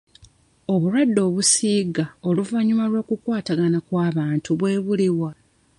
Obulwadde 0.73 1.21
obusiiga 1.29 2.05
oluvannyuma 2.27 2.85
lw'okukwatagana 2.91 3.79
kw'abantu 3.87 4.49
bwe 4.59 4.73
buli 4.85 5.09
wa? 5.19 5.31